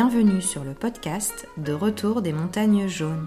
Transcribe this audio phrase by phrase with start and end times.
[0.00, 3.26] Bienvenue sur le podcast de Retour des montagnes jaunes,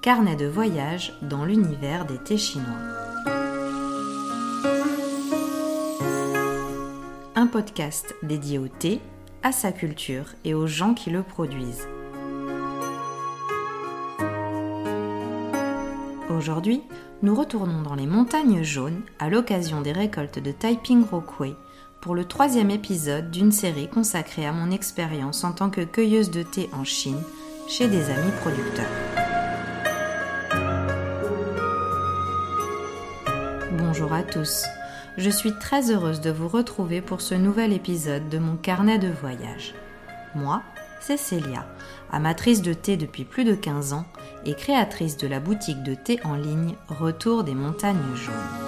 [0.00, 2.64] carnet de voyage dans l'univers des thés chinois.
[7.34, 9.02] Un podcast dédié au thé,
[9.42, 11.86] à sa culture et aux gens qui le produisent.
[16.30, 16.80] Aujourd'hui,
[17.20, 21.54] nous retournons dans les montagnes jaunes à l'occasion des récoltes de Taiping Rokway
[22.00, 26.42] pour le troisième épisode d'une série consacrée à mon expérience en tant que cueilleuse de
[26.42, 27.22] thé en Chine
[27.68, 28.84] chez des amis producteurs.
[33.78, 34.64] Bonjour à tous,
[35.16, 39.08] je suis très heureuse de vous retrouver pour ce nouvel épisode de mon carnet de
[39.08, 39.74] voyage.
[40.34, 40.62] Moi,
[41.00, 41.66] c'est Célia,
[42.12, 44.06] amatrice de thé depuis plus de 15 ans
[44.44, 48.65] et créatrice de la boutique de thé en ligne Retour des montagnes jaunes.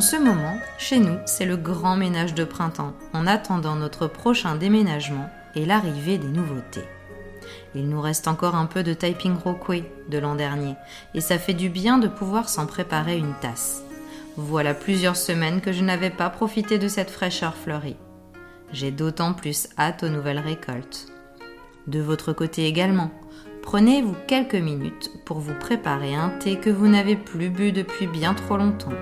[0.00, 4.54] En ce moment, chez nous, c'est le grand ménage de printemps, en attendant notre prochain
[4.54, 6.88] déménagement et l'arrivée des nouveautés.
[7.74, 10.74] Il nous reste encore un peu de Taiping Rokway de l'an dernier,
[11.12, 13.82] et ça fait du bien de pouvoir s'en préparer une tasse.
[14.38, 17.98] Voilà plusieurs semaines que je n'avais pas profité de cette fraîcheur fleurie.
[18.72, 21.08] J'ai d'autant plus hâte aux nouvelles récoltes.
[21.88, 23.10] De votre côté également,
[23.62, 28.32] prenez-vous quelques minutes pour vous préparer un thé que vous n'avez plus bu depuis bien
[28.32, 28.96] trop longtemps.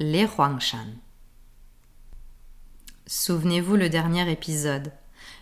[0.00, 0.88] Les Huangshan.
[3.06, 4.90] Souvenez-vous le dernier épisode.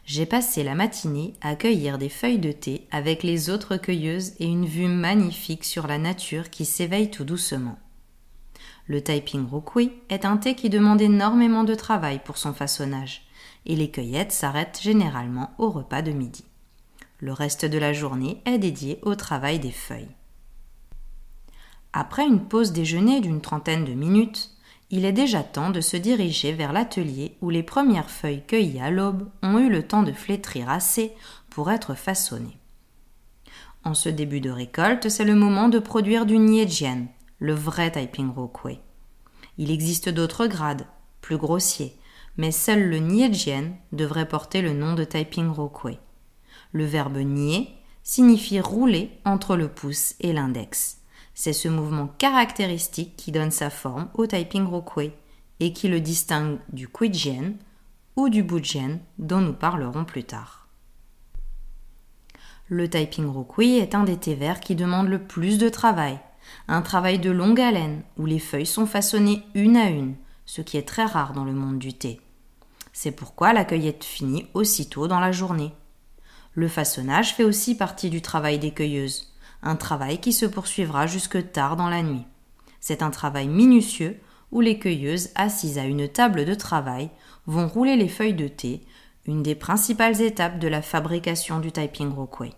[0.04, 4.44] J'ai passé la matinée à cueillir des feuilles de thé avec les autres cueilleuses et
[4.44, 7.78] une vue magnifique sur la nature qui s'éveille tout doucement.
[8.86, 13.22] Le Taiping Rukui est un thé qui demande énormément de travail pour son façonnage,
[13.64, 16.44] et les cueillettes s'arrêtent généralement au repas de midi.
[17.20, 20.14] Le reste de la journée est dédié au travail des feuilles.
[21.98, 24.50] Après une pause déjeuner d'une trentaine de minutes,
[24.90, 28.90] il est déjà temps de se diriger vers l'atelier où les premières feuilles cueillies à
[28.90, 31.14] l'aube ont eu le temps de flétrir assez
[31.48, 32.58] pour être façonnées.
[33.82, 37.06] En ce début de récolte, c'est le moment de produire du Niejian,
[37.38, 38.78] le vrai Taiping Rokway.
[39.56, 40.84] Il existe d'autres grades,
[41.22, 41.96] plus grossiers,
[42.36, 45.98] mais seul le Niejian devrait porter le nom de Taiping Rokway.
[46.72, 47.70] Le verbe nier
[48.02, 51.00] signifie rouler entre le pouce et l'index.
[51.38, 55.12] C'est ce mouvement caractéristique qui donne sa forme au Taiping Rokway
[55.60, 57.52] et qui le distingue du Kuijian
[58.16, 60.66] ou du Bujian dont nous parlerons plus tard.
[62.68, 66.18] Le Taiping Rokway est un des thés verts qui demande le plus de travail,
[66.68, 70.14] un travail de longue haleine où les feuilles sont façonnées une à une,
[70.46, 72.18] ce qui est très rare dans le monde du thé.
[72.94, 75.74] C'est pourquoi la cueillette finit aussitôt dans la journée.
[76.54, 79.35] Le façonnage fait aussi partie du travail des cueilleuses
[79.66, 82.24] un travail qui se poursuivra jusque tard dans la nuit.
[82.80, 84.18] C'est un travail minutieux
[84.52, 87.10] où les cueilleuses, assises à une table de travail,
[87.46, 88.82] vont rouler les feuilles de thé,
[89.26, 92.52] une des principales étapes de la fabrication du Taiping Rokway.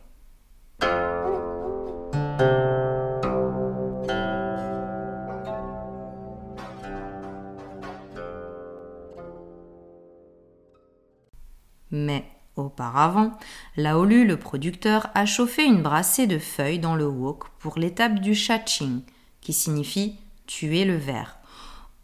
[12.88, 13.32] Auparavant,
[13.76, 18.34] Laolu, le producteur, a chauffé une brassée de feuilles dans le wok pour l'étape du
[18.34, 19.02] shaching,
[19.42, 20.16] qui signifie
[20.46, 21.36] tuer le verre,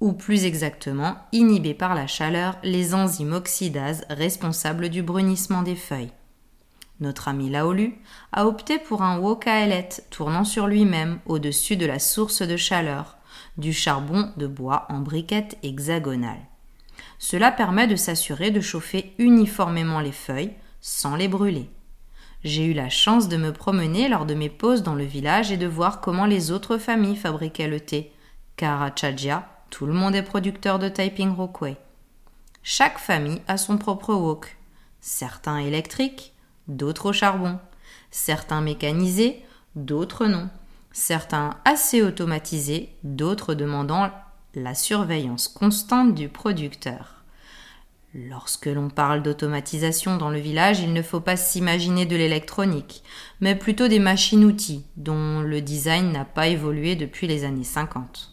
[0.01, 6.13] ou plus exactement inhiber par la chaleur les enzymes oxydases responsables du brunissement des feuilles.
[7.01, 7.95] Notre ami Laolu
[8.33, 12.59] a opté pour un wok à ailettes tournant sur lui-même au-dessus de la source de
[12.59, 13.17] chaleur,
[13.57, 16.45] du charbon de bois en briquettes hexagonales.
[17.19, 20.53] Cela permet de s'assurer de chauffer uniformément les feuilles
[20.87, 21.71] sans les brûler.
[22.45, 25.57] J'ai eu la chance de me promener lors de mes pauses dans le village et
[25.57, 28.13] de voir comment les autres familles fabriquaient le thé,
[28.57, 31.79] car à Chadja, tout le monde est producteur de Taiping Rokway.
[32.63, 34.59] Chaque famille a son propre wok,
[35.01, 36.35] certains électriques,
[36.69, 37.59] d'autres au charbon,
[38.11, 39.43] certains mécanisés,
[39.77, 40.51] d'autres non,
[40.93, 44.11] certains assez automatisés, d'autres demandant
[44.55, 47.24] la surveillance constante du producteur.
[48.17, 53.03] Lorsque l'on parle d'automatisation dans le village, il ne faut pas s'imaginer de l'électronique,
[53.41, 58.31] mais plutôt des machines-outils dont le design n'a pas évolué depuis les années 50.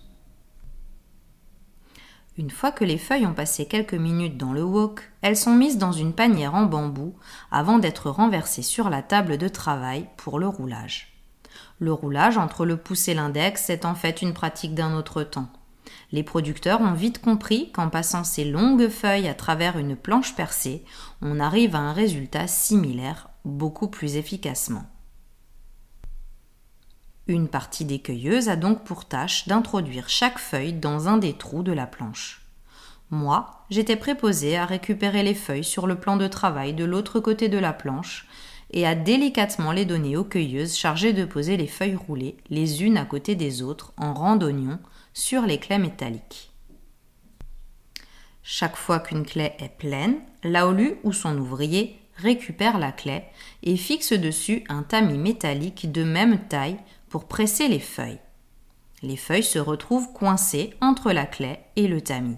[2.37, 5.79] Une fois que les feuilles ont passé quelques minutes dans le wok, elles sont mises
[5.79, 7.15] dans une panière en bambou
[7.49, 11.17] avant d'être renversées sur la table de travail pour le roulage.
[11.79, 15.51] Le roulage entre le pouce et l'index est en fait une pratique d'un autre temps.
[16.11, 20.83] Les producteurs ont vite compris qu'en passant ces longues feuilles à travers une planche percée,
[21.21, 24.83] on arrive à un résultat similaire beaucoup plus efficacement.
[27.27, 31.63] Une partie des cueilleuses a donc pour tâche d'introduire chaque feuille dans un des trous
[31.63, 32.41] de la planche.
[33.09, 37.47] Moi, j'étais préposé à récupérer les feuilles sur le plan de travail de l'autre côté
[37.47, 38.27] de la planche
[38.71, 42.97] et à délicatement les donner aux cueilleuses chargées de poser les feuilles roulées les unes
[42.97, 44.79] à côté des autres en rang d'oignons
[45.13, 46.51] sur les clés métalliques.
[48.43, 53.23] Chaque fois qu'une clé est pleine, l'aolu ou son ouvrier récupère la clé
[53.63, 56.77] et fixe dessus un tamis métallique de même taille
[57.09, 58.19] pour presser les feuilles.
[59.03, 62.37] Les feuilles se retrouvent coincées entre la clé et le tamis.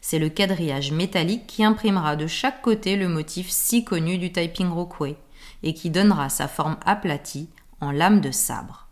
[0.00, 4.68] C'est le quadrillage métallique qui imprimera de chaque côté le motif si connu du typing
[4.68, 5.16] rockway
[5.62, 7.48] et qui donnera sa forme aplatie
[7.80, 8.88] en lame de sabre.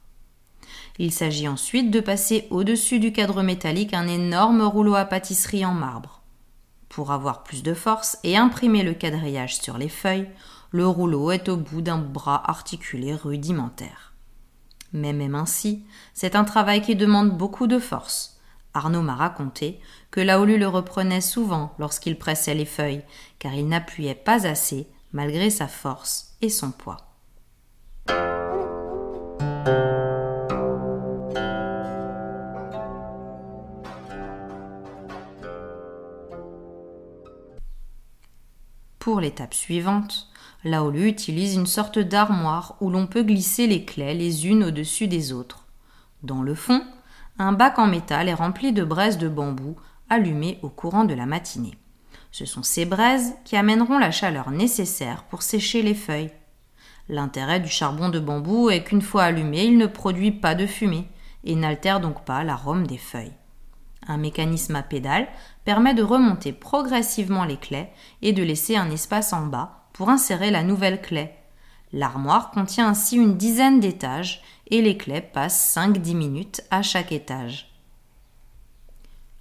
[0.99, 5.75] Il s'agit ensuite de passer au-dessus du cadre métallique un énorme rouleau à pâtisserie en
[5.75, 6.23] marbre.
[6.89, 10.29] Pour avoir plus de force et imprimer le quadrillage sur les feuilles,
[10.71, 14.13] le rouleau est au bout d'un bras articulé rudimentaire.
[14.93, 18.39] Mais même ainsi, c'est un travail qui demande beaucoup de force.
[18.75, 19.81] Arnaud m'a raconté
[20.13, 23.03] que Laolu le reprenait souvent lorsqu'il pressait les feuilles,
[23.41, 26.99] car il n'appuyait pas assez malgré sa force son poids.
[38.99, 40.29] Pour l'étape suivante,
[40.65, 45.33] Laolu utilise une sorte d'armoire où l'on peut glisser les clés les unes au-dessus des
[45.33, 45.67] autres.
[46.23, 46.83] Dans le fond,
[47.39, 49.77] un bac en métal est rempli de braises de bambou
[50.09, 51.77] allumées au courant de la matinée.
[52.35, 56.33] Ce sont ces braises qui amèneront la chaleur nécessaire pour sécher les feuilles.
[57.09, 61.07] L'intérêt du charbon de bambou est qu'une fois allumé, il ne produit pas de fumée
[61.45, 63.37] et n'altère donc pas l'arôme des feuilles.
[64.09, 65.29] Un mécanisme à pédale
[65.65, 67.87] permet de remonter progressivement les clés
[68.21, 71.31] et de laisser un espace en bas pour insérer la nouvelle clé.
[71.93, 74.43] L'armoire contient ainsi une dizaine d'étages
[74.73, 77.74] et les clés passent 5-10 minutes à chaque étage.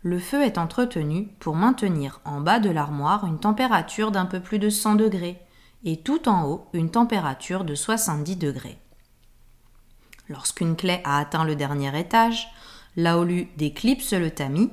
[0.04, 4.60] Le feu est entretenu pour maintenir en bas de l'armoire une température d'un peu plus
[4.60, 5.40] de 100 degrés
[5.86, 8.78] et tout en haut une température de 70 degrés.
[10.28, 12.50] Lorsqu'une clé a atteint le dernier étage,
[12.98, 14.72] Laolu déclipse le tamis,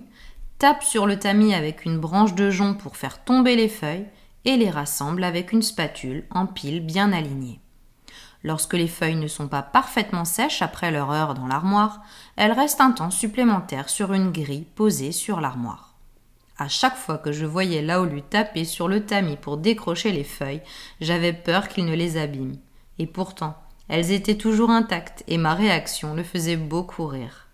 [0.58, 4.06] tape sur le tamis avec une branche de jonc pour faire tomber les feuilles
[4.44, 7.60] et les rassemble avec une spatule en pile bien alignée.
[8.42, 12.00] Lorsque les feuilles ne sont pas parfaitement sèches après leur heure dans l'armoire,
[12.36, 15.94] elles restent un temps supplémentaire sur une grille posée sur l'armoire.
[16.56, 20.62] À chaque fois que je voyais Laolu taper sur le tamis pour décrocher les feuilles,
[21.00, 22.56] j'avais peur qu'il ne les abîme.
[22.98, 23.56] Et pourtant,
[23.88, 27.48] elles étaient toujours intactes et ma réaction le faisait beaucoup rire.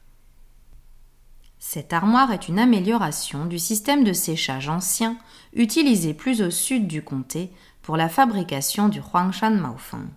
[1.59, 5.17] Cette armoire est une amélioration du système de séchage ancien
[5.53, 7.51] utilisé plus au sud du comté
[7.83, 10.09] pour la fabrication du Huangshan Maofeng.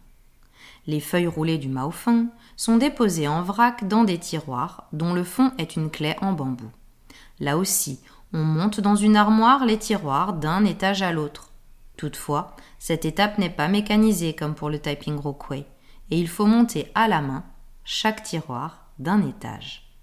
[0.90, 5.52] Les feuilles roulées du Maofeng sont déposées en vrac dans des tiroirs dont le fond
[5.60, 6.72] est une clé en bambou.
[7.40, 8.00] Là aussi,
[8.34, 11.52] on monte dans une armoire les tiroirs d'un étage à l'autre.
[11.96, 15.68] Toutefois, cette étape n'est pas mécanisée comme pour le typing rockway,
[16.10, 17.44] et il faut monter à la main
[17.84, 19.94] chaque tiroir d'un étage.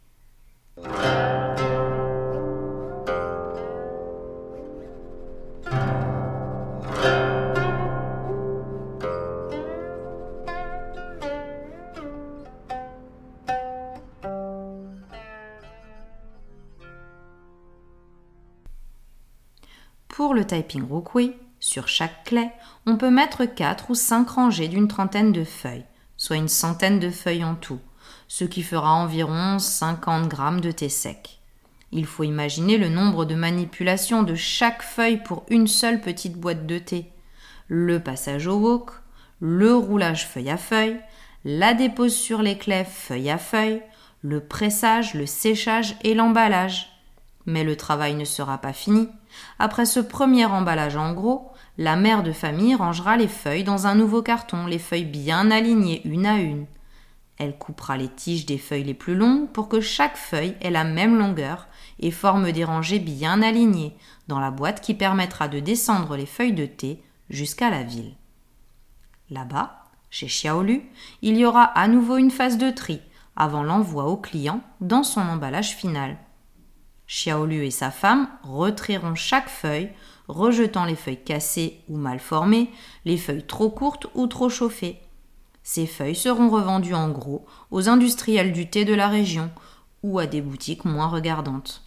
[20.37, 22.51] Le typing rockway, sur chaque clé,
[22.87, 27.11] on peut mettre 4 ou 5 rangées d'une trentaine de feuilles, soit une centaine de
[27.11, 27.81] feuilles en tout,
[28.29, 31.41] ce qui fera environ 50 grammes de thé sec.
[31.91, 36.67] Il faut imaginer le nombre de manipulations de chaque feuille pour une seule petite boîte
[36.67, 37.11] de thé.
[37.69, 38.91] Le passage au wok,
[39.41, 41.01] le roulage feuille à feuille,
[41.45, 43.83] la dépose sur les clés feuille à feuille,
[44.23, 46.93] le pressage, le séchage et l'emballage.
[47.47, 49.09] Mais le travail ne sera pas fini.
[49.59, 53.95] Après ce premier emballage en gros, la mère de famille rangera les feuilles dans un
[53.95, 56.67] nouveau carton, les feuilles bien alignées une à une.
[57.39, 60.85] Elle coupera les tiges des feuilles les plus longues pour que chaque feuille ait la
[60.85, 61.69] même longueur
[62.01, 63.97] et forme des rangées bien alignées
[64.29, 68.15] dans la boîte qui permettra de descendre les feuilles de thé jusqu'à la ville.
[69.31, 70.83] Là-bas, chez Xiaolu,
[71.21, 73.01] il y aura à nouveau une phase de tri
[73.37, 76.17] avant l'envoi au client dans son emballage final.
[77.09, 79.91] Xiaolu et sa femme retrieront chaque feuille,
[80.29, 82.71] rejetant les feuilles cassées ou mal formées,
[83.05, 85.01] les feuilles trop courtes ou trop chauffées.
[85.63, 89.51] Ces feuilles seront revendues en gros aux industriels du thé de la région
[90.03, 91.83] ou à des boutiques moins regardantes.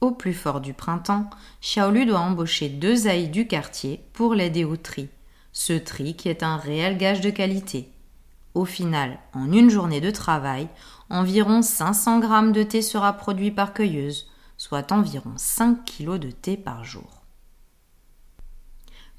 [0.00, 1.28] Au plus fort du printemps,
[1.60, 5.08] Xiaolu doit embaucher deux aïs du quartier pour l'aider au tri.
[5.52, 7.92] Ce tri qui est un réel gage de qualité.
[8.58, 10.66] Au final, en une journée de travail,
[11.10, 16.56] environ 500 grammes de thé sera produit par cueilleuse, soit environ 5 kilos de thé
[16.56, 17.22] par jour.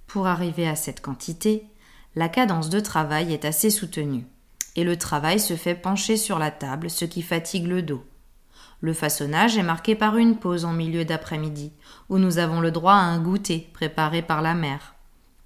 [0.07, 1.63] Pour arriver à cette quantité,
[2.15, 4.27] la cadence de travail est assez soutenue,
[4.75, 8.03] et le travail se fait pencher sur la table, ce qui fatigue le dos.
[8.81, 11.71] Le façonnage est marqué par une pause en milieu d'après-midi,
[12.09, 14.95] où nous avons le droit à un goûter préparé par la mère,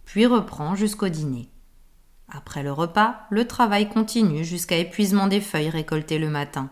[0.03, 1.52] puis reprend jusqu'au dîner.
[2.29, 6.69] Après le repas, le travail continue jusqu'à épuisement des feuilles récoltées le matin.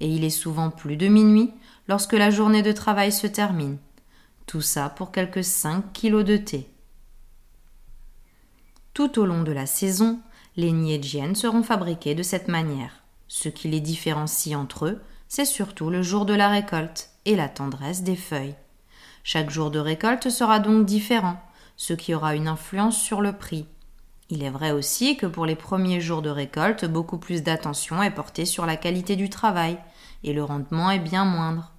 [0.00, 1.52] Et il est souvent plus de minuit
[1.88, 3.78] lorsque la journée de travail se termine.
[4.46, 6.68] Tout ça pour quelques 5 kilos de thé.
[8.92, 10.20] Tout au long de la saison,
[10.56, 13.02] les Niejian seront fabriqués de cette manière.
[13.26, 17.48] Ce qui les différencie entre eux, c'est surtout le jour de la récolte et la
[17.48, 18.54] tendresse des feuilles.
[19.24, 21.40] Chaque jour de récolte sera donc différent,
[21.76, 23.66] ce qui aura une influence sur le prix.
[24.34, 28.10] Il est vrai aussi que pour les premiers jours de récolte, beaucoup plus d'attention est
[28.10, 29.78] portée sur la qualité du travail,
[30.24, 31.70] et le rendement est bien moindre.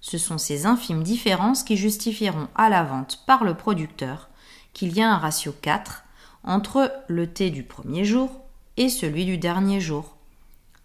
[0.00, 4.28] Ce sont ces infimes différences qui justifieront à la vente par le producteur
[4.74, 6.04] qu'il y a un ratio 4
[6.44, 8.30] entre le thé du premier jour
[8.76, 10.14] et celui du dernier jour.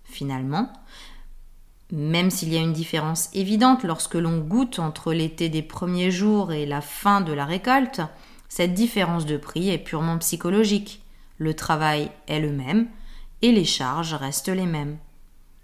[0.06, 0.74] Finalement,
[1.92, 6.54] même s'il y a une différence évidente lorsque l'on goûte entre l'été des premiers jours
[6.54, 8.02] et la fin de la récolte,
[8.48, 11.04] cette différence de prix est purement psychologique.
[11.40, 12.88] Le travail est le même
[13.42, 14.98] et les charges restent les mêmes.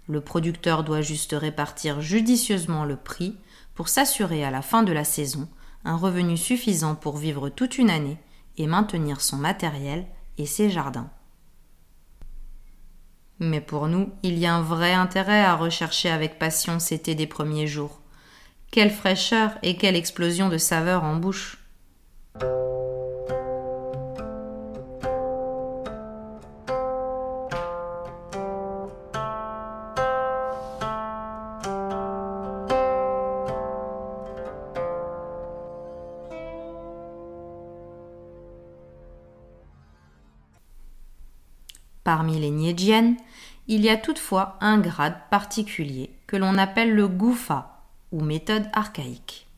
[0.08, 3.36] Le producteur doit juste répartir judicieusement le prix
[3.74, 5.48] pour s'assurer à la fin de la saison
[5.84, 8.18] un revenu suffisant pour vivre toute une année
[8.56, 10.06] et maintenir son matériel
[10.38, 11.10] et ses jardins.
[13.38, 17.14] Mais pour nous, il y a un vrai intérêt à rechercher avec passion ces thés
[17.14, 18.00] des premiers jours.
[18.70, 21.58] Quelle fraîcheur et quelle explosion de saveurs en bouche.
[43.76, 49.48] Il y a toutefois un grade particulier que l'on appelle le Gufa ou méthode archaïque.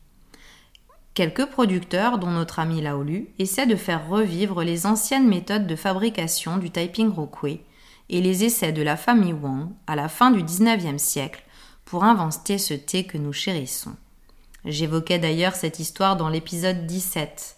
[1.13, 6.57] Quelques producteurs, dont notre ami Laolu, essaient de faire revivre les anciennes méthodes de fabrication
[6.57, 7.61] du Taiping Rokui
[8.09, 11.45] et les essais de la famille Wang à la fin du XIXe siècle
[11.85, 13.95] pour inventer ce thé que nous chérissons.
[14.65, 17.55] J'évoquais d'ailleurs cette histoire dans l'épisode 17.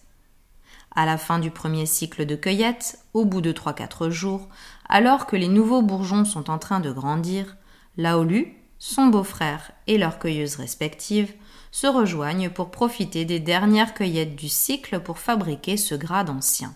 [0.94, 4.48] À la fin du premier cycle de cueillette, au bout de 3-4 jours,
[4.92, 7.56] alors que les nouveaux bourgeons sont en train de grandir,
[7.96, 11.32] Laolu, son beau-frère et leurs cueilleuses respectives
[11.70, 16.74] se rejoignent pour profiter des dernières cueillettes du cycle pour fabriquer ce grade ancien.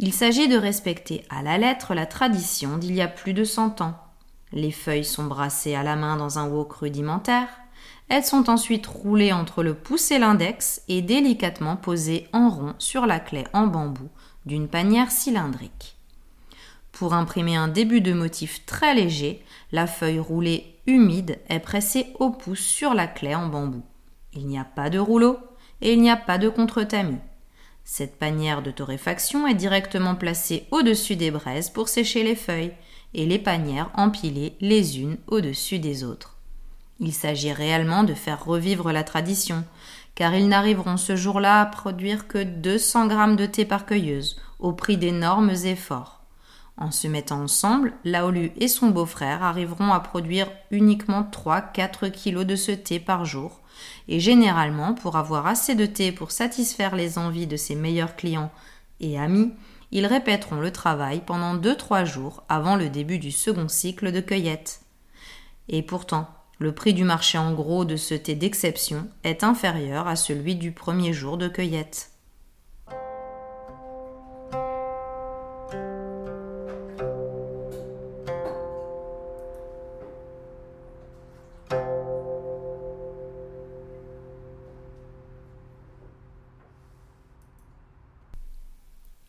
[0.00, 3.80] Il s'agit de respecter à la lettre la tradition d'il y a plus de cent
[3.80, 3.94] ans.
[4.50, 7.46] Les feuilles sont brassées à la main dans un wok rudimentaire,
[8.08, 13.06] elles sont ensuite roulées entre le pouce et l'index et délicatement posées en rond sur
[13.06, 14.08] la clé en bambou
[14.46, 15.97] d'une panière cylindrique.
[16.98, 22.30] Pour imprimer un début de motif très léger, la feuille roulée humide est pressée au
[22.30, 23.84] pouce sur la clé en bambou.
[24.32, 25.38] Il n'y a pas de rouleau
[25.80, 27.20] et il n'y a pas de contre-tamis.
[27.84, 32.74] Cette panière de torréfaction est directement placée au-dessus des braises pour sécher les feuilles
[33.14, 36.36] et les panières empilées les unes au-dessus des autres.
[36.98, 39.62] Il s'agit réellement de faire revivre la tradition,
[40.16, 44.72] car ils n'arriveront ce jour-là à produire que 200 grammes de thé par cueilleuse, au
[44.72, 46.17] prix d'énormes efforts.
[46.80, 52.54] En se mettant ensemble, Laolu et son beau-frère arriveront à produire uniquement 3-4 kilos de
[52.54, 53.60] ce thé par jour,
[54.06, 58.52] et généralement, pour avoir assez de thé pour satisfaire les envies de ses meilleurs clients
[59.00, 59.52] et amis,
[59.90, 64.82] ils répéteront le travail pendant 2-3 jours avant le début du second cycle de cueillette.
[65.68, 66.28] Et pourtant,
[66.60, 70.72] le prix du marché en gros de ce thé d'exception est inférieur à celui du
[70.72, 72.10] premier jour de cueillette.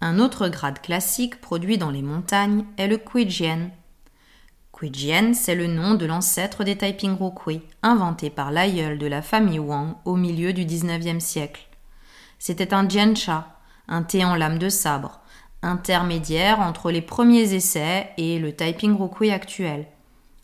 [0.09, 3.69] Un autre grade classique produit dans les montagnes est le Kuijian,
[4.73, 9.59] Kuijian, c'est le nom de l'ancêtre des Taiping Rokui, inventé par l'aïeul de la famille
[9.59, 11.61] Wang au milieu du XIXe siècle.
[12.39, 13.55] C'était un jiancha,
[13.87, 15.21] un thé en lame de sabre,
[15.61, 19.85] intermédiaire entre les premiers essais et le Taiping Rokui actuel.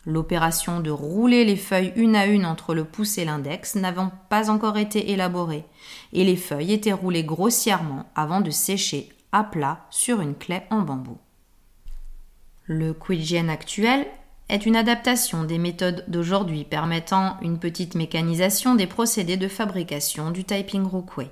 [0.04, 4.48] L'opération de rouler les feuilles une à une entre le pouce et l'index n'avant pas
[4.48, 5.64] encore été élaborée,
[6.12, 10.80] et les feuilles étaient roulées grossièrement avant de sécher à plat sur une clé en
[10.80, 11.18] bambou.
[12.64, 14.06] Le Quidgen actuel
[14.48, 20.44] est une adaptation des méthodes d'aujourd'hui permettant une petite mécanisation des procédés de fabrication du
[20.44, 21.30] typing rockway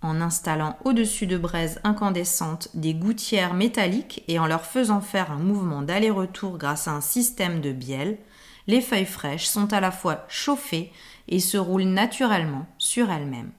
[0.00, 5.38] en installant au-dessus de braises incandescentes des gouttières métalliques et en leur faisant faire un
[5.38, 8.16] mouvement d'aller-retour grâce à un système de bielle,
[8.66, 10.90] les feuilles fraîches sont à la fois chauffées
[11.28, 13.52] et se roulent naturellement sur elles-mêmes.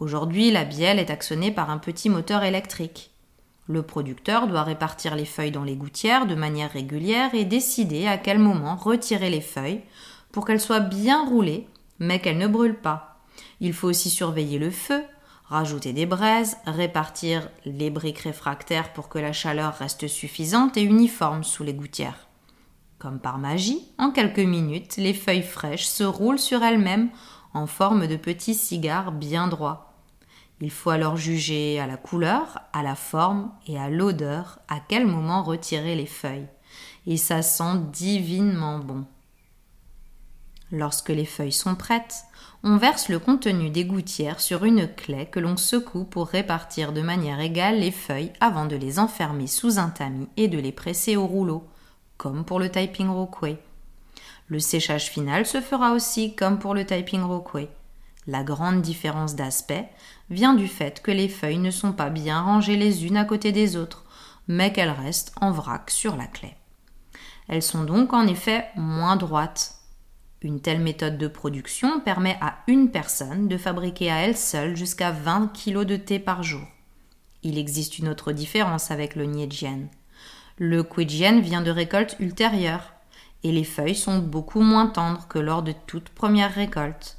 [0.00, 3.10] Aujourd'hui, la bielle est actionnée par un petit moteur électrique.
[3.66, 8.16] Le producteur doit répartir les feuilles dans les gouttières de manière régulière et décider à
[8.16, 9.82] quel moment retirer les feuilles
[10.30, 11.66] pour qu'elles soient bien roulées
[11.98, 13.18] mais qu'elles ne brûlent pas.
[13.60, 15.02] Il faut aussi surveiller le feu,
[15.46, 21.42] rajouter des braises, répartir les briques réfractaires pour que la chaleur reste suffisante et uniforme
[21.42, 22.28] sous les gouttières.
[23.00, 27.10] Comme par magie, en quelques minutes, les feuilles fraîches se roulent sur elles-mêmes
[27.52, 29.87] en forme de petits cigares bien droits.
[30.60, 35.06] Il faut alors juger à la couleur, à la forme et à l'odeur à quel
[35.06, 36.48] moment retirer les feuilles.
[37.06, 39.04] Et ça sent divinement bon.
[40.70, 42.24] Lorsque les feuilles sont prêtes,
[42.64, 47.00] on verse le contenu des gouttières sur une clé que l'on secoue pour répartir de
[47.00, 51.16] manière égale les feuilles avant de les enfermer sous un tamis et de les presser
[51.16, 51.64] au rouleau,
[52.16, 53.58] comme pour le typing rockway.
[54.48, 57.68] Le séchage final se fera aussi comme pour le typing rockway.
[58.28, 59.88] La grande différence d'aspect
[60.30, 63.50] vient du fait que les feuilles ne sont pas bien rangées les unes à côté
[63.50, 64.04] des autres,
[64.46, 66.54] mais qu'elles restent en vrac sur la clé.
[67.48, 69.78] Elles sont donc en effet moins droites,
[70.40, 75.10] une telle méthode de production permet à une personne de fabriquer à elle seule jusqu'à
[75.10, 76.62] 20 kg de thé par jour.
[77.42, 79.88] Il existe une autre différence avec le Niedjian.
[80.58, 82.92] Le Quidjian vient de récoltes ultérieures
[83.42, 87.17] et les feuilles sont beaucoup moins tendres que lors de toute première récolte.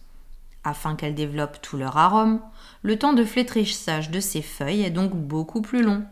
[0.63, 2.41] Afin qu'elles développent tout leur arôme,
[2.81, 6.03] le temps de flétrissage de ces feuilles est donc beaucoup plus long.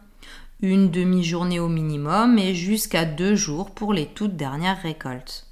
[0.62, 5.47] Une demi-journée au minimum et jusqu'à deux jours pour les toutes dernières récoltes.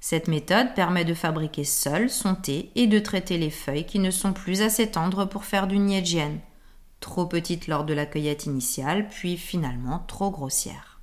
[0.00, 4.10] Cette méthode permet de fabriquer seul son thé et de traiter les feuilles qui ne
[4.10, 6.38] sont plus assez tendres pour faire du niedjian,
[7.00, 11.00] trop petites lors de la cueillette initiale, puis finalement trop grossières.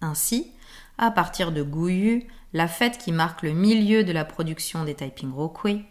[0.00, 0.50] Ainsi,
[0.98, 5.32] à partir de Gouyu, la fête qui marque le milieu de la production des Taiping
[5.32, 5.84] Rokui,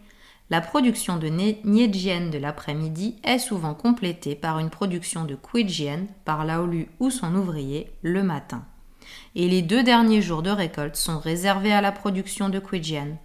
[0.50, 6.44] la production de niedjian de l'après-midi est souvent complétée par une production de Kuijian par
[6.44, 8.64] Laolu ou son ouvrier le matin
[9.34, 13.18] et les deux derniers jours de récolte sont réservés à la production de Quidjian.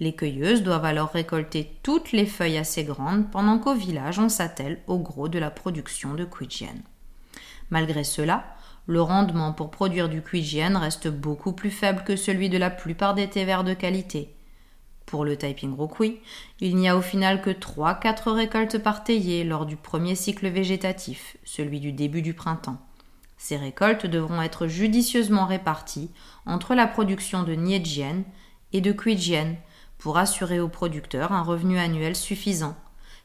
[0.00, 4.80] Les cueilleuses doivent alors récolter toutes les feuilles assez grandes pendant qu'au village on s'attelle
[4.86, 6.74] au gros de la production de Quidjian.
[7.70, 8.44] Malgré cela,
[8.86, 13.14] le rendement pour produire du Quidjian reste beaucoup plus faible que celui de la plupart
[13.14, 14.36] des thés verts de qualité.
[15.06, 16.20] Pour le Taiping Rokui,
[16.60, 21.36] il n'y a au final que 3-4 récoltes par théier lors du premier cycle végétatif,
[21.44, 22.78] celui du début du printemps.
[23.38, 26.10] Ces récoltes devront être judicieusement réparties
[26.44, 28.24] entre la production de Niedjian
[28.72, 29.56] et de Quidjian
[29.98, 32.76] pour assurer aux producteurs un revenu annuel suffisant.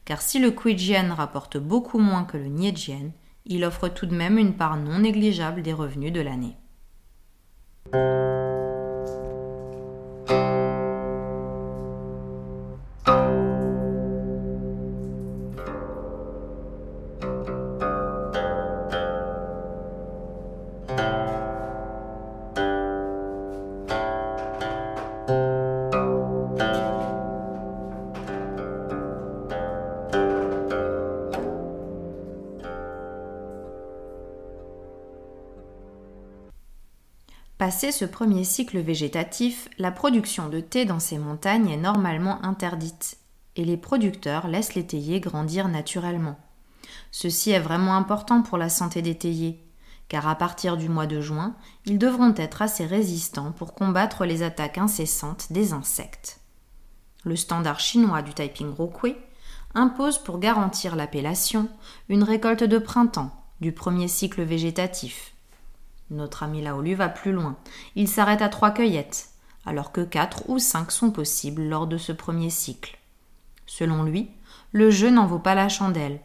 [0.06, 2.48] Car si le Quidjian rapporte beaucoup moins que le
[3.50, 6.56] il offre tout de même une part non négligeable des revenus de l'année.
[37.70, 43.18] Passé ce premier cycle végétatif, la production de thé dans ces montagnes est normalement interdite
[43.54, 46.36] et les producteurs laissent les théiers grandir naturellement.
[47.12, 49.64] Ceci est vraiment important pour la santé des théiers,
[50.08, 51.54] car à partir du mois de juin,
[51.86, 56.40] ils devront être assez résistants pour combattre les attaques incessantes des insectes.
[57.22, 59.14] Le standard chinois du Taiping Rokui
[59.74, 61.68] impose pour garantir l'appellation
[62.08, 63.30] une récolte de printemps
[63.60, 65.34] du premier cycle végétatif,
[66.10, 67.56] notre ami Laolu va plus loin.
[67.94, 69.30] Il s'arrête à trois cueillettes,
[69.64, 72.98] alors que quatre ou cinq sont possibles lors de ce premier cycle.
[73.66, 74.30] Selon lui,
[74.72, 76.20] le jeu n'en vaut pas la chandelle.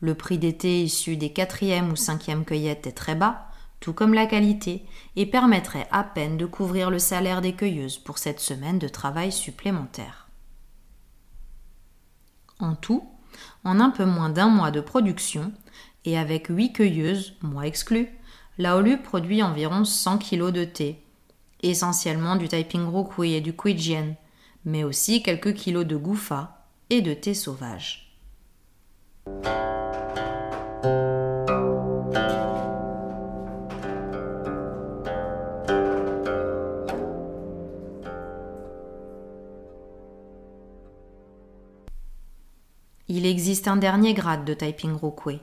[0.00, 3.48] Le prix d'été issu des quatrième ou cinquième cueillettes est très bas,
[3.80, 4.84] tout comme la qualité,
[5.16, 9.30] et permettrait à peine de couvrir le salaire des cueilleuses pour cette semaine de travail
[9.30, 10.28] supplémentaire.
[12.58, 13.08] En tout,
[13.64, 15.52] en un peu moins d'un mois de production,
[16.04, 18.08] et avec huit cueilleuses, moi exclus,
[18.60, 21.00] Laolu produit environ 100 kg de thé.
[21.62, 24.16] essentiellement du Taiping Rokui et du Kuijian,
[24.64, 28.16] mais aussi quelques kilos de goufa et de thé sauvage.
[43.06, 45.40] Il existe un dernier grade de Taiping Rokui,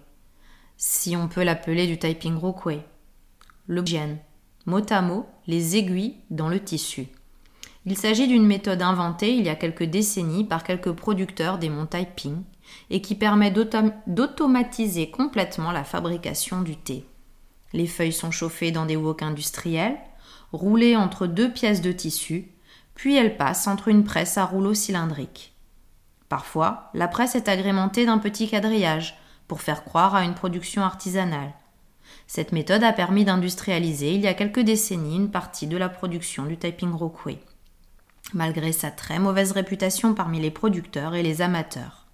[0.75, 2.81] si on peut l'appeler du Taiping Rokui,
[3.67, 3.83] le
[4.65, 7.07] mot à mot les aiguilles dans le tissu.
[7.85, 11.85] Il s'agit d'une méthode inventée il y a quelques décennies par quelques producteurs des monts
[11.85, 12.41] Taiping
[12.89, 17.05] et qui permet d'automatiser complètement la fabrication du thé.
[17.73, 19.97] Les feuilles sont chauffées dans des woks industriels,
[20.51, 22.51] roulées entre deux pièces de tissu,
[22.95, 25.53] puis elles passent entre une presse à rouleau cylindrique.
[26.29, 31.53] Parfois, la presse est agrémentée d'un petit quadrillage pour faire croire à une production artisanale.
[32.27, 36.45] Cette méthode a permis d'industrialiser il y a quelques décennies une partie de la production
[36.45, 37.37] du Taiping Rokui,
[38.33, 42.05] malgré sa très mauvaise réputation parmi les producteurs et les amateurs.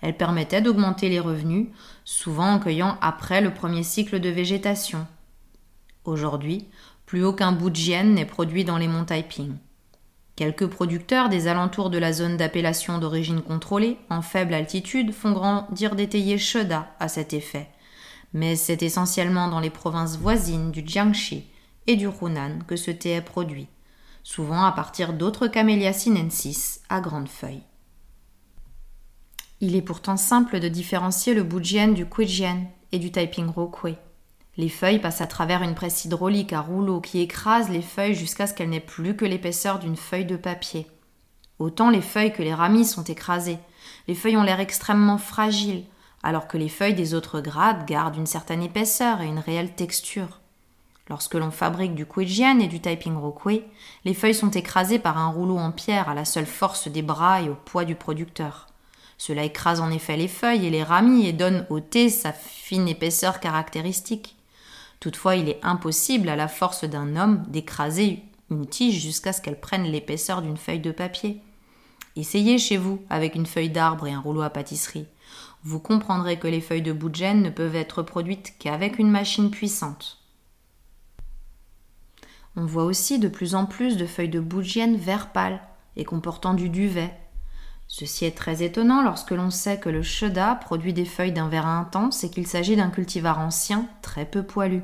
[0.00, 1.68] Elle permettait d'augmenter les revenus,
[2.04, 5.06] souvent en cueillant après le premier cycle de végétation.
[6.04, 6.66] Aujourd'hui,
[7.06, 9.56] plus aucun bout de n'est produit dans les monts Taiping.
[10.34, 15.94] Quelques producteurs des alentours de la zone d'appellation d'origine contrôlée, en faible altitude, font grandir
[15.94, 17.68] des théiers Sheda à cet effet.
[18.32, 21.44] Mais c'est essentiellement dans les provinces voisines du Jiangxi
[21.86, 23.68] et du Hunan que ce thé est produit,
[24.22, 27.62] souvent à partir d'autres Camellia sinensis à grandes feuilles.
[29.60, 33.96] Il est pourtant simple de différencier le Bujian du Kuijian et du Taiping Rokui.
[34.56, 38.46] Les feuilles passent à travers une presse hydraulique à rouleau qui écrase les feuilles jusqu'à
[38.46, 40.86] ce qu'elles n'aient plus que l'épaisseur d'une feuille de papier.
[41.58, 43.58] Autant les feuilles que les ramis sont écrasées.
[44.08, 45.84] Les feuilles ont l'air extrêmement fragiles,
[46.22, 50.40] alors que les feuilles des autres grades gardent une certaine épaisseur et une réelle texture.
[51.08, 53.62] Lorsque l'on fabrique du Kuijian et du Taiping Rokui,
[54.04, 57.42] les feuilles sont écrasées par un rouleau en pierre à la seule force des bras
[57.42, 58.68] et au poids du producteur.
[59.18, 62.88] Cela écrase en effet les feuilles et les ramis et donne au thé sa fine
[62.88, 64.36] épaisseur caractéristique.
[65.00, 69.60] Toutefois, il est impossible à la force d'un homme d'écraser une tige jusqu'à ce qu'elle
[69.60, 71.40] prenne l'épaisseur d'une feuille de papier.
[72.14, 75.06] Essayez chez vous avec une feuille d'arbre et un rouleau à pâtisserie.
[75.62, 79.50] Vous comprendrez que les feuilles de bout de ne peuvent être produites qu'avec une machine
[79.50, 80.18] puissante.
[82.56, 85.60] On voit aussi de plus en plus de feuilles de bout de vert pâle
[85.96, 87.14] et comportant du duvet,
[87.94, 91.66] Ceci est très étonnant lorsque l'on sait que le cheda produit des feuilles d'un vert
[91.66, 94.82] intense et qu'il s'agit d'un cultivar ancien très peu poilu.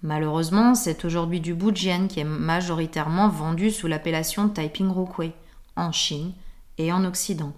[0.00, 5.32] Malheureusement, c'est aujourd'hui du Bujian qui est majoritairement vendu sous l'appellation Taiping Rokui,
[5.76, 6.32] en Chine
[6.78, 7.52] et en Occident.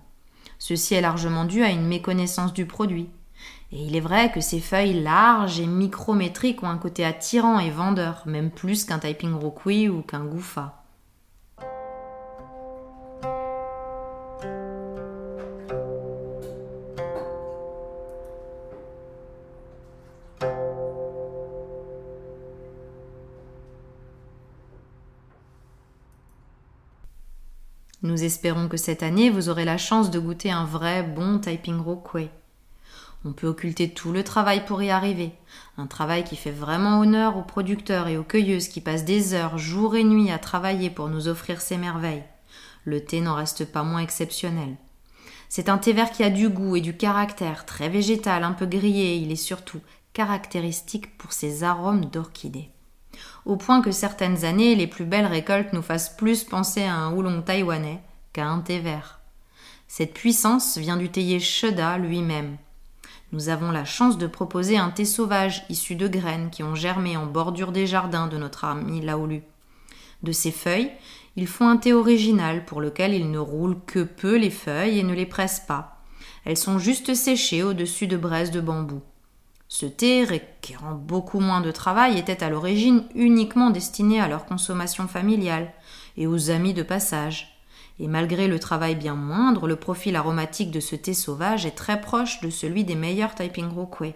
[0.66, 3.10] Ceci est largement dû à une méconnaissance du produit.
[3.70, 7.68] Et il est vrai que ces feuilles larges et micrométriques ont un côté attirant et
[7.68, 10.83] vendeur, même plus qu'un Taiping Rokui ou qu'un Gufa.
[28.24, 32.30] Espérons que cette année vous aurez la chance de goûter un vrai bon Taiping Rokui.
[33.26, 35.32] On peut occulter tout le travail pour y arriver,
[35.76, 39.58] un travail qui fait vraiment honneur aux producteurs et aux cueilleuses qui passent des heures,
[39.58, 42.24] jour et nuit à travailler pour nous offrir ces merveilles.
[42.84, 44.74] Le thé n'en reste pas moins exceptionnel.
[45.50, 48.64] C'est un thé vert qui a du goût et du caractère, très végétal, un peu
[48.64, 49.80] grillé, il est surtout
[50.14, 52.70] caractéristique pour ses arômes d'orchidées
[53.44, 57.12] au point que certaines années les plus belles récoltes nous fassent plus penser à un
[57.12, 58.00] houlong taïwanais
[58.42, 59.20] un thé vert.
[59.88, 62.56] Cette puissance vient du théier Sheda lui-même.
[63.32, 67.16] Nous avons la chance de proposer un thé sauvage issu de graines qui ont germé
[67.16, 69.42] en bordure des jardins de notre ami Laolu.
[70.22, 70.90] De ces feuilles,
[71.36, 75.02] ils font un thé original pour lequel ils ne roulent que peu les feuilles et
[75.02, 76.02] ne les pressent pas.
[76.44, 79.02] Elles sont juste séchées au-dessus de braises de bambou.
[79.68, 85.08] Ce thé, requérant beaucoup moins de travail, était à l'origine uniquement destiné à leur consommation
[85.08, 85.72] familiale
[86.16, 87.53] et aux amis de passage.
[88.00, 92.00] Et malgré le travail bien moindre, le profil aromatique de ce thé sauvage est très
[92.00, 94.14] proche de celui des meilleurs Taiping Rokui.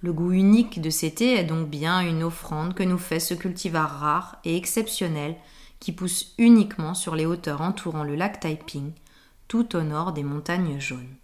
[0.00, 3.34] Le goût unique de ces thés est donc bien une offrande que nous fait ce
[3.34, 5.36] cultivar rare et exceptionnel
[5.80, 8.92] qui pousse uniquement sur les hauteurs entourant le lac Taiping,
[9.48, 11.16] tout au nord des montagnes jaunes.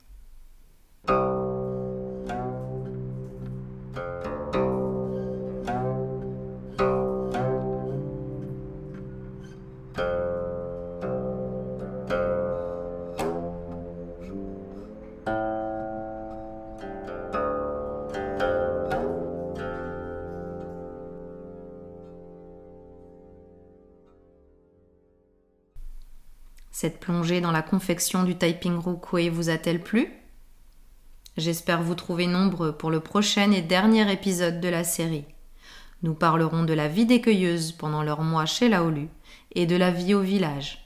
[26.84, 30.12] Cette plongée dans la confection du Taiping Rukui vous a-t-elle plu?
[31.38, 35.24] J'espère vous trouver nombreux pour le prochain et dernier épisode de la série.
[36.02, 39.08] Nous parlerons de la vie des cueilleuses pendant leur mois chez Laolu
[39.52, 40.83] et de la vie au village.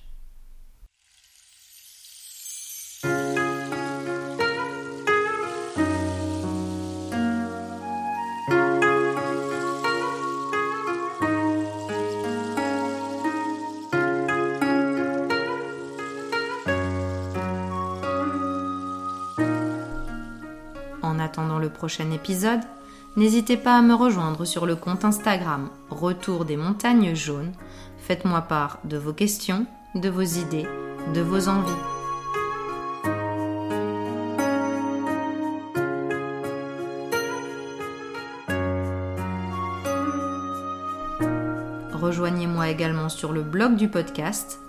[21.29, 22.62] Attendant le prochain épisode,
[23.17, 27.53] n'hésitez pas à me rejoindre sur le compte Instagram Retour des montagnes jaunes.
[27.99, 30.67] Faites-moi part de vos questions, de vos idées,
[31.12, 31.71] de vos envies.
[41.93, 44.61] Rejoignez-moi également sur le blog du podcast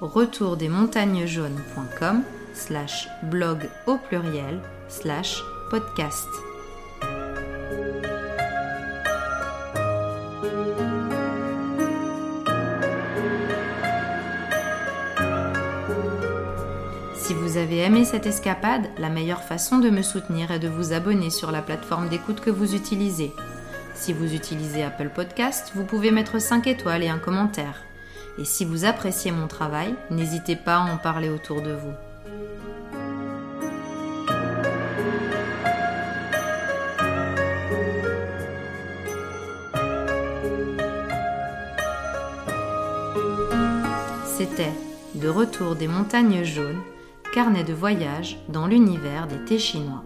[0.00, 5.44] retourdesmontagnesjaunes.com slash blog au pluriel slash
[17.14, 20.94] Si vous avez aimé cette escapade, la meilleure façon de me soutenir est de vous
[20.94, 23.34] abonner sur la plateforme d'écoute que vous utilisez.
[23.94, 27.82] Si vous utilisez Apple Podcast, vous pouvez mettre 5 étoiles et un commentaire.
[28.38, 32.07] Et si vous appréciez mon travail, n'hésitez pas à en parler autour de vous.
[45.28, 46.80] Retour des montagnes jaunes,
[47.34, 50.02] carnet de voyage dans l'univers des thés chinois.